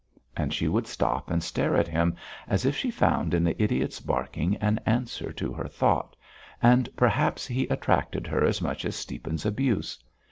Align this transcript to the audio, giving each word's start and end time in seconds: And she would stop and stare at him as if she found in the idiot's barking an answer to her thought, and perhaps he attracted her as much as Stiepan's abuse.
And 0.35 0.51
she 0.51 0.67
would 0.67 0.87
stop 0.87 1.29
and 1.29 1.43
stare 1.43 1.75
at 1.77 1.87
him 1.87 2.15
as 2.47 2.65
if 2.65 2.75
she 2.75 2.89
found 2.89 3.35
in 3.35 3.43
the 3.43 3.61
idiot's 3.61 3.99
barking 3.99 4.55
an 4.55 4.79
answer 4.83 5.31
to 5.33 5.53
her 5.53 5.67
thought, 5.67 6.15
and 6.59 6.89
perhaps 6.95 7.45
he 7.45 7.67
attracted 7.67 8.25
her 8.25 8.43
as 8.43 8.63
much 8.63 8.83
as 8.83 8.95
Stiepan's 8.95 9.45
abuse. 9.45 10.03